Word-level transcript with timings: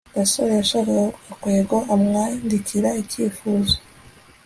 gasore 0.15 0.53
yashakaga 0.59 1.01
ko 1.11 1.15
gakwego 1.27 1.77
amwandikira 1.93 2.89
icyifuzo 3.01 3.75